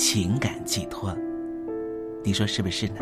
[0.00, 1.12] 情感寄托，
[2.22, 3.00] 你说是不是呢？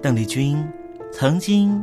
[0.00, 0.66] 邓丽君。
[1.12, 1.82] 曾经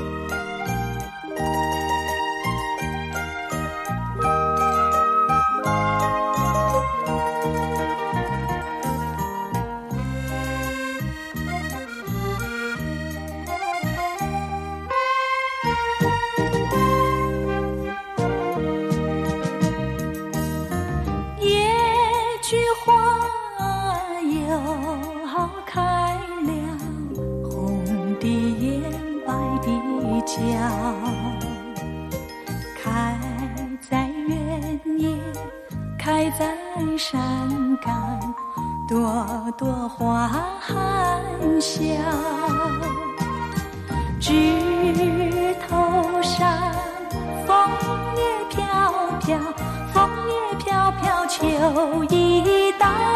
[36.11, 36.45] 开在
[36.97, 37.21] 山
[37.77, 38.19] 岗，
[38.85, 40.27] 朵朵花
[40.59, 41.23] 含
[41.61, 41.85] 笑。
[44.19, 46.45] 枝头上，
[47.47, 47.55] 枫
[48.17, 48.59] 叶飘
[49.21, 49.39] 飘，
[49.93, 53.10] 枫叶飘飘，秋已到。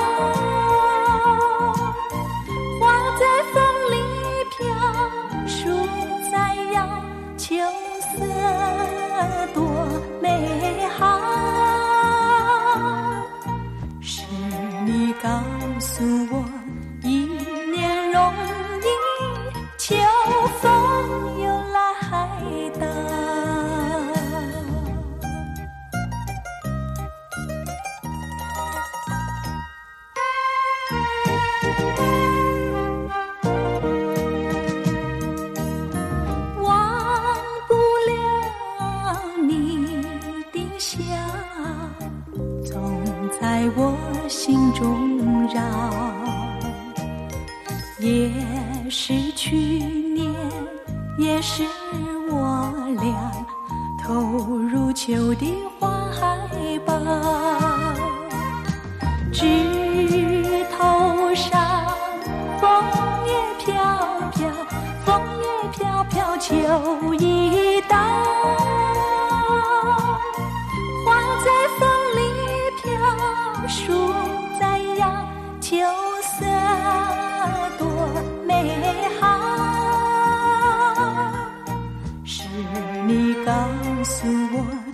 [84.05, 84.84] 送我。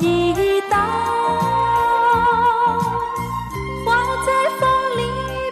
[0.00, 0.76] 一道
[3.84, 3.88] 花
[4.26, 4.62] 在风
[4.98, 5.00] 里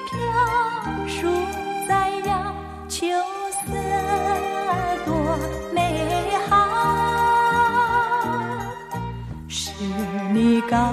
[0.08, 0.10] 飘
[1.06, 1.16] 树
[1.88, 1.90] 在
[2.26, 2.30] 摇
[2.88, 3.06] 秋
[3.50, 3.66] 色
[5.04, 5.10] 多
[5.72, 5.76] 美
[6.48, 6.50] 好。
[9.48, 9.70] 是
[10.32, 10.92] 你告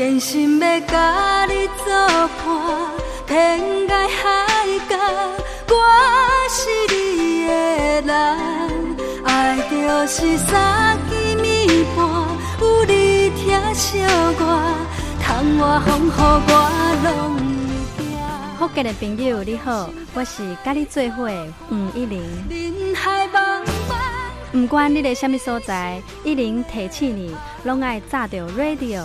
[0.00, 1.92] 真心要甲你作
[2.42, 2.48] 伴，
[3.26, 4.96] 天涯海角，
[5.68, 5.74] 我
[6.48, 7.52] 是你的
[8.06, 8.10] 人。
[9.26, 11.12] 爱就是三更
[11.44, 11.98] 暝半，
[12.62, 13.98] 有你疼惜
[14.38, 14.42] 我，
[15.22, 16.50] 窗外风雨我
[17.04, 17.36] 拢
[17.98, 18.58] 会惊。
[18.58, 21.28] 福建的朋友你好，我是甲你做伙
[21.68, 22.22] 黄一玲。
[22.48, 24.00] 人海茫茫。
[24.50, 29.04] 不管你在什么所在，一零提醒你，拢爱炸着 radio，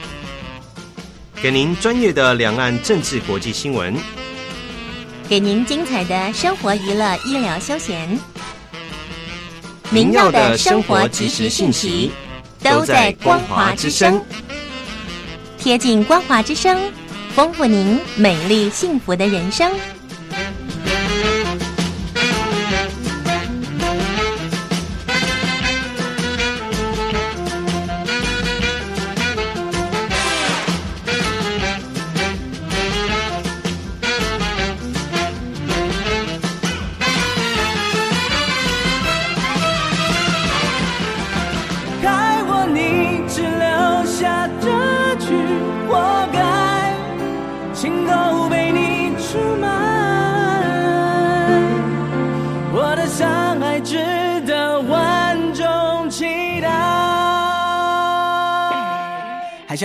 [1.41, 3.97] 给您专业的两岸政治国际新闻，
[5.27, 8.19] 给您精彩的生活娱乐医疗休闲，
[9.89, 12.11] 您要的生活及时信息
[12.59, 14.23] 都在光华之声，
[15.57, 16.79] 贴近光华之声，
[17.33, 19.71] 丰富您美丽幸福的人生。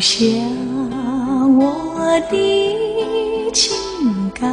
[0.00, 0.24] 留下
[1.58, 3.76] 我的情
[4.34, 4.50] 感，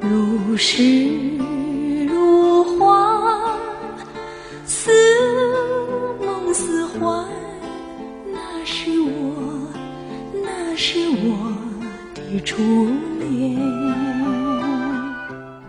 [0.00, 1.38] 如诗
[2.08, 3.56] 如画，
[4.66, 4.90] 似
[6.20, 7.24] 梦似幻，
[8.32, 9.68] 那是我，
[10.32, 11.54] 那是我
[12.12, 12.40] 的。
[12.40, 12.60] 初
[13.20, 13.56] 恋。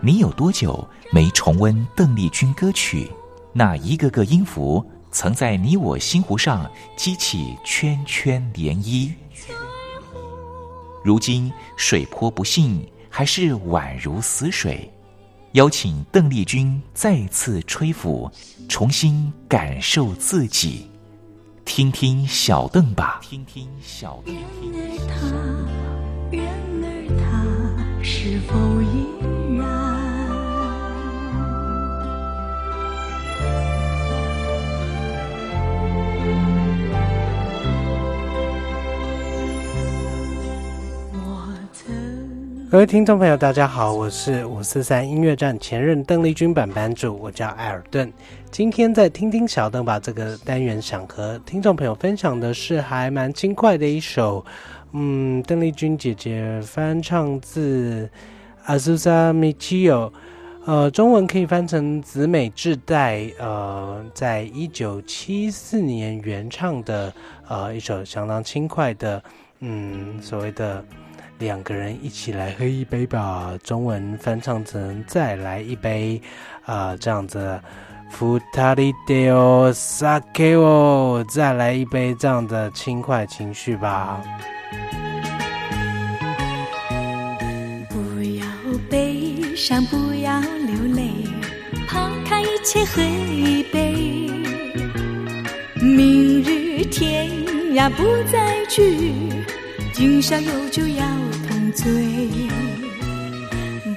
[0.00, 3.08] 你有多久没重温邓丽君歌曲？
[3.52, 9.12] 那一个个音符，曾在你我心湖上激起圈圈涟漪。
[11.04, 14.90] 如今水波不兴，还是宛如死水。
[15.52, 18.30] 邀请邓丽君再次吹拂，
[18.68, 20.88] 重新感受自己。
[21.64, 23.20] 听听小邓吧。
[23.22, 24.34] 听听小邓。
[26.30, 26.46] 然
[26.82, 29.06] 而他是否依
[42.72, 48.10] 各位听众朋友，大家好，我是五四三音乐站前任邓丽君版版主，我叫艾尔顿。
[48.50, 54.42] 今天在听听小邓把这个单元，想和听众朋友分享的是还蛮轻快的一首，
[54.92, 58.08] 嗯，邓丽君姐姐翻唱自
[58.66, 60.10] Azusa Michio，
[60.64, 67.12] 呃，中文可以翻成紫美智代，呃，在一九七四年原唱的，
[67.46, 69.22] 呃，一首相当轻快的，
[69.60, 70.82] 嗯，所谓的。
[71.42, 72.52] 两个人一起来。
[72.52, 76.22] 喝一杯吧，中文翻唱成再来一杯，
[76.64, 77.60] 啊，这样子，
[78.10, 84.22] 福塔利德奥萨克哦，再来一杯这样的轻快情绪吧。
[87.90, 88.44] 不要
[88.88, 91.10] 悲伤，不要流泪，
[91.88, 94.30] 抛开一切喝一杯，
[95.80, 97.28] 明日天
[97.74, 99.12] 涯不再聚，
[99.92, 101.04] 今宵有酒要
[101.48, 101.62] 同。
[101.74, 101.88] 醉，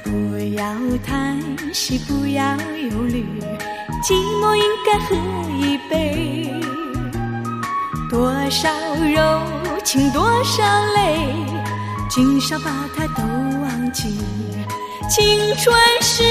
[0.01, 0.63] 不要
[1.05, 1.37] 叹
[1.73, 2.55] 息，不要
[2.89, 3.25] 忧虑，
[4.01, 5.15] 寂寞应该喝
[5.59, 6.49] 一杯。
[8.09, 8.71] 多少
[9.13, 9.41] 柔
[9.83, 11.35] 情，多少泪，
[12.09, 13.21] 今宵把它都
[13.59, 14.17] 忘记。
[15.09, 16.23] 青春时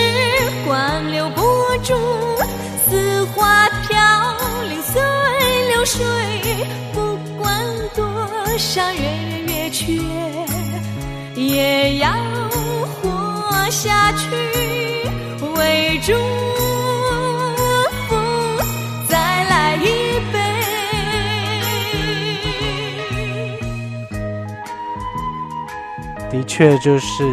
[0.67, 1.43] 光留不
[1.83, 1.95] 住，
[2.89, 3.99] 似花飘
[4.71, 5.03] 零随
[5.69, 6.03] 流水。
[6.95, 7.63] 不管
[7.95, 8.05] 多
[8.57, 9.01] 少月
[9.75, 10.47] 圆月
[11.35, 11.41] 缺。
[11.41, 12.13] 也要
[13.03, 14.31] 活下去，
[15.57, 16.13] 为祝
[18.09, 18.15] 福
[19.09, 20.39] 再来一杯。
[26.31, 27.25] 的确，就是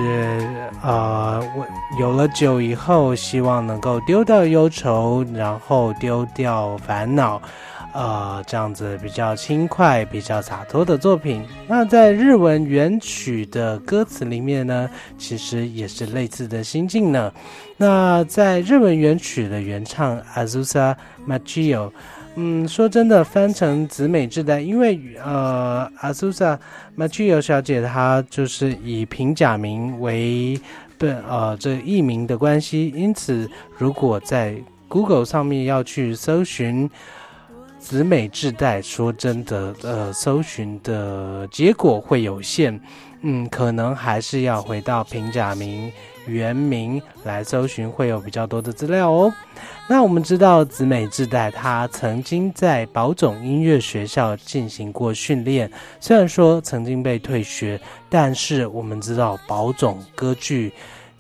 [0.84, 1.66] 呃，我
[2.00, 7.40] 有了酒以后，希望能够丢掉忧愁，然后丢掉烦恼。
[7.94, 11.44] 呃，这样子比较轻快、比较洒脱的作品。
[11.68, 17.32] 那在日文原曲的歌词里面呢，其实也是类似的心境呢。
[17.76, 20.96] 那在日文原曲的原唱 Azusa
[21.28, 21.92] Machio，
[22.36, 26.58] 嗯，说真的，翻成紫美智代，因为呃，Azusa
[26.98, 30.58] Machio 小姐她就是以平假名为
[30.98, 34.56] 本，呃，这艺名的关系，因此如果在
[34.88, 36.90] Google 上面要去搜寻。
[37.82, 42.80] 子美智代，说真的，呃，搜寻的结果会有限，
[43.22, 45.92] 嗯，可能还是要回到平假名
[46.28, 49.34] 原名来搜寻，会有比较多的资料哦。
[49.90, 60.72] 那我们知道子美智代，他曾经在宝冢音乐学校进行过训练，虽然说曾经被退学，但是我们知道宝冢歌剧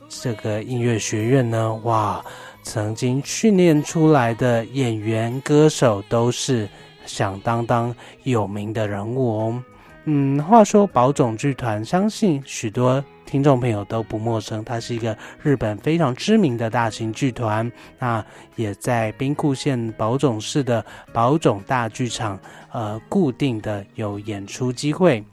[0.07, 2.23] 这个音乐学院呢，哇。
[2.63, 6.67] 曾经训练出来的演员、歌手都是
[7.05, 7.93] 响当当
[8.23, 9.63] 有名的人物哦。
[10.05, 17.71] 嗯，话说宝冢剧团，相信许多听众朋友都不陌生，它是一个日本非常知名的大型剧团。
[17.99, 22.39] 那也在兵库县宝冢市的宝冢大剧场，
[22.71, 25.23] 呃，固定的有演出机会。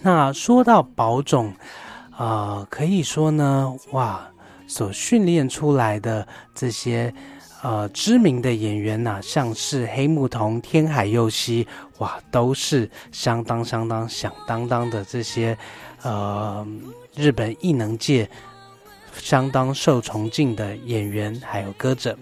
[0.00, 1.52] 那说到宝冢，
[2.10, 4.26] 啊，可以说呢，哇。
[4.66, 7.12] 所训练出来的这些
[7.62, 11.66] 呃知名的演员呐，像是黑木瞳、天海佑希，
[11.98, 15.56] 哇，都是相当相当响当当的这些
[16.02, 16.66] 呃
[17.14, 18.28] 日本艺能界
[19.16, 22.16] 相当受崇敬的演员还有歌者。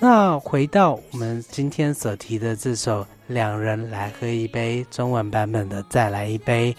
[0.00, 6.76] 那回到我们今天所提的这首《两人来喝一杯》中文版本的，再来一杯，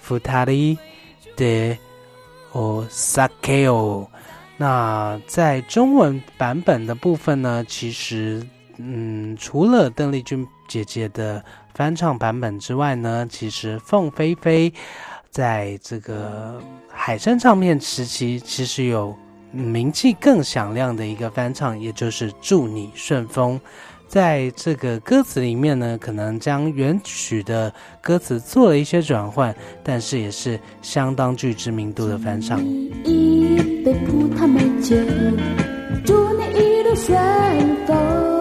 [0.00, 0.78] 福塔利
[1.36, 1.76] 的
[2.54, 4.08] 哦，sake 哦。
[4.56, 8.40] 那在中文版本的部分呢，其实，
[8.78, 14.72] 嗯，除了邓丽君姐姐的翻唱版本之外呢，其实凤飞飞
[15.28, 19.14] 在这个海山唱片时期，其实有
[19.50, 23.58] 名气更响亮的一个翻唱，也就是《祝你顺风》。
[24.14, 32.64] 在这个歌词里面呢，可能将原曲的歌词做了一些转换，但是也是相当具知名度的翻唱。
[32.64, 34.94] 一杯葡萄美酒，
[36.04, 38.33] 祝你一路顺风。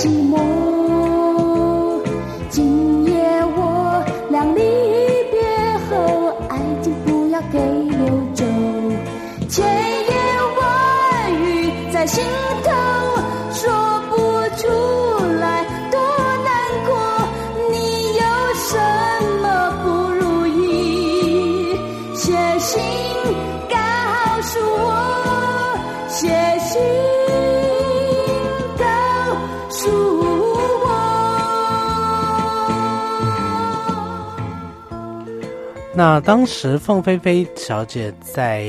[0.00, 0.79] 寂寞，
[36.00, 38.64] 那当时凤飞飞小姐在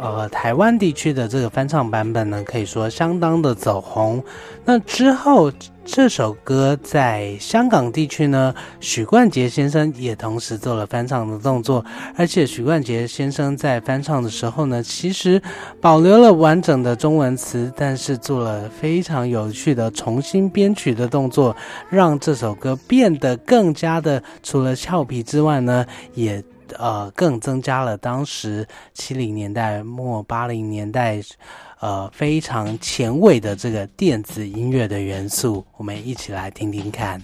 [0.00, 4.22] 呃台湾地区的这个翻唱版本呢，可以说相当的走红。
[4.64, 5.52] 那之后。
[5.82, 11.84] 这首歌在香港地区呢，许冠杰先生也同时做了翻唱的动作，
[12.14, 15.42] 而且许冠杰先生在翻唱的时候呢，其实
[15.80, 21.56] 保留了完整的中文词，但是做了非常有趣的重新编曲的动作，
[21.88, 25.84] 让这首歌变得更加的除了俏皮之外呢，
[26.14, 26.40] 也
[26.78, 31.20] 呃更增加了当时七零年代末八零年代。
[31.82, 37.18] 呃，非常前卫的这个电子音乐的元素，我们一起来听听看。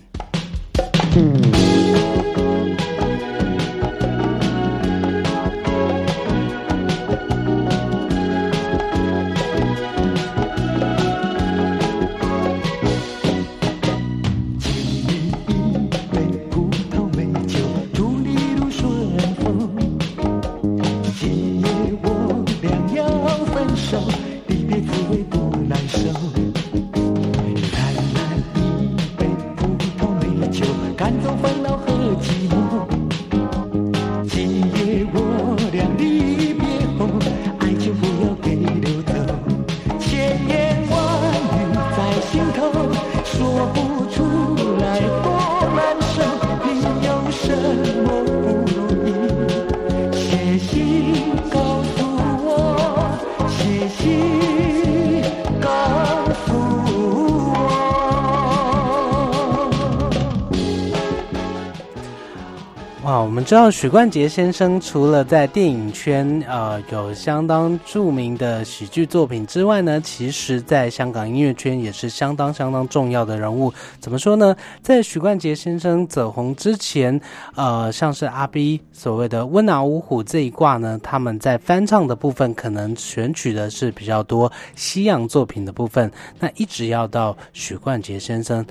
[24.48, 26.45] 离别滋味不难受。
[63.46, 73.72] 知道许冠杰先生除了在电影圈呃有相当著名的喜剧作品之外呢，其实在香港音乐圈也是相当相当重要的人物。
[74.00, 74.56] 怎么说呢？
[74.82, 77.20] 在许冠杰先生走红之前，
[77.54, 86.10] 呃，像是阿 B 所谓的温拿五虎这一挂呢，他们在翻唱的部分可能选取的是比较多西洋作品的部分。
[86.40, 88.66] 那一直要到许冠杰先生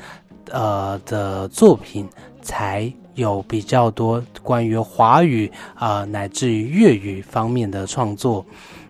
[0.52, 2.06] 呃的作品
[2.42, 2.92] 才。
[3.16, 8.46] 有比较多关于华语啊，乃至于粤语方面的创作，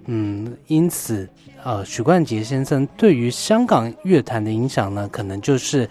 [0.06, 1.30] 嗯，因此，
[1.64, 5.88] 呃，许冠杰先生对于香港乐坛的影响呢，可能就是，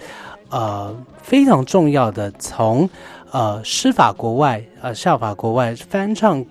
[0.51, 2.88] 呃，非常重要的，从
[3.31, 6.44] 呃施法国外，呃效法国外翻唱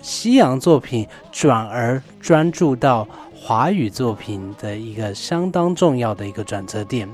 [0.00, 7.08] 西洋作品，转而专注到华语作品的一个相当重要的一个转折点。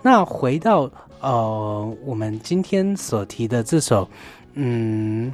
[0.00, 0.90] 那回到。
[1.24, 4.06] 呃，我们今天所提的这首，
[4.52, 5.32] 嗯，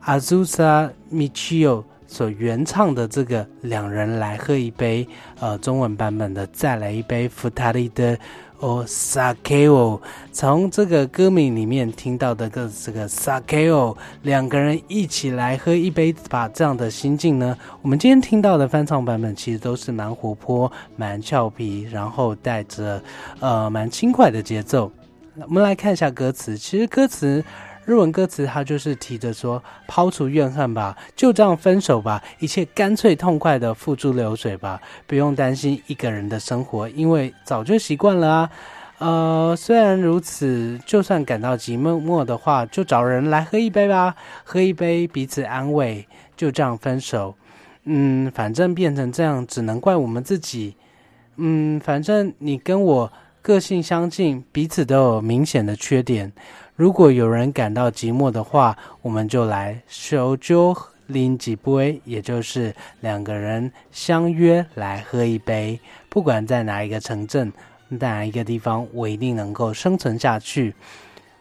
[0.00, 5.04] 阿祖萨米奇奥所原唱的这个《两人来喝一杯》，
[5.38, 8.18] 呃，中文版本的《再来一杯》，伏特利的。
[8.62, 23.02] 哦，Sakeo，从这个歌名里面听到的个这个 Sakeo，两个人一起来喝一杯，吧这样的心境呢，我们今天听到的翻唱版本其实都是蛮活泼、蛮俏皮，然后带着
[23.40, 24.92] 呃蛮轻快的节奏。
[25.48, 27.44] 我们来看一下歌词，其实歌词。
[27.92, 38.50] 日文歌词，它就是提着说：“抛除怨恨吧，就这样分手吧，一切干脆痛快的付诸流水吧，不用担心一个人的生活，因为早就习惯了啊。
[38.96, 47.34] 呃，虽然如此，就算感到寂寞的话，就找人来喝一杯吧，喝一杯彼此安慰，就这样分手。
[47.84, 50.74] 嗯，反正变成这样，只能怪我们自己。
[51.36, 56.32] 嗯，反正你跟我个性相近，彼此都有明显的缺点。”
[56.74, 60.74] 如果有人感到寂寞的话，我们就来手酒
[61.06, 65.78] 拎几杯，也就是两个人相约来喝一杯。
[66.08, 67.52] 不管在哪一个城镇，
[67.88, 70.74] 哪一个地方，我一定能够生存下去。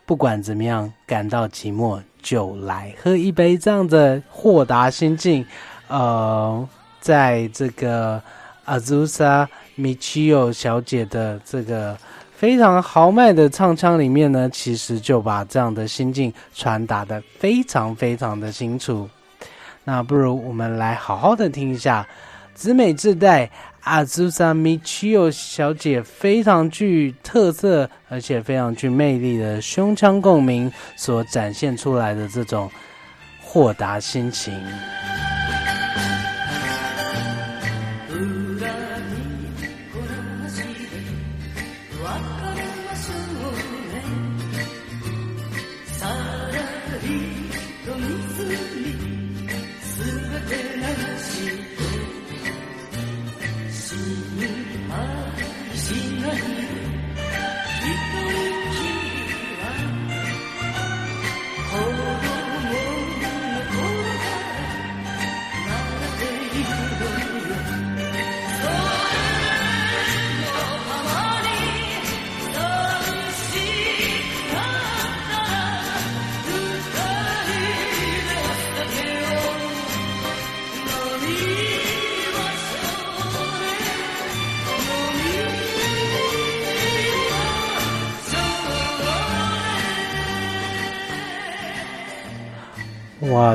[0.06, 5.46] 不管怎么样，感到寂寞就来喝一杯，这样的豁达心境，
[5.88, 6.68] 呃，
[7.00, 8.22] 在这个
[8.66, 11.98] 阿祖萨米奇奥小姐的这个。
[12.42, 19.08] 非常豪迈的唱腔里面呢，其实就把这样的心境传达的非常非常的清楚。
[19.84, 22.08] 那不如我们来好好的听一下
[22.56, 23.48] 紫美自带
[23.82, 32.68] 阿祖萨米奇奥小姐非常具特色而且非常具魅力的胸腔共鸣所展现出来的这种
[33.40, 34.52] 豁达心情。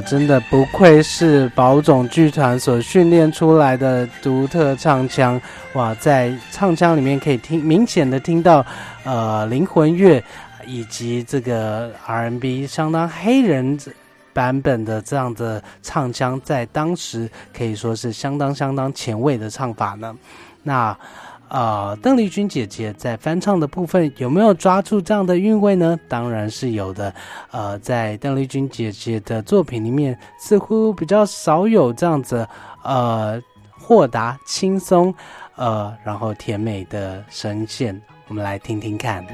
[0.03, 5.41] 真的不愧是宝冢剧团所训练出来的独特唱腔！
[5.75, 8.65] 哇，在唱腔里面可以听明显的听到，
[9.05, 10.23] 呃，灵魂乐
[10.67, 13.79] 以及这个 R N B 相当黑人
[14.33, 20.17] 版本的这样的唱腔，在当时可以说是相当相当前卫的唱法呢。
[20.63, 20.97] 那。
[21.49, 25.99] 啊，邓丽君姐姐在翻唱的部分有没有抓住这样的韵味呢？
[26.09, 27.15] 当然是有的。
[27.53, 32.47] 呃，在邓丽君姐姐的作品里面，似乎比较少有这样子
[32.83, 33.41] 呃
[33.79, 35.15] 豁达、轻松，
[35.55, 38.01] 呃，然后甜美的声线。
[38.29, 39.25] 我们来听听看。